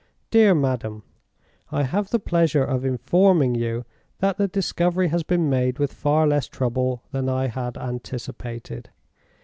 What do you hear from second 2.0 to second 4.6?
the pleasure of informing you that the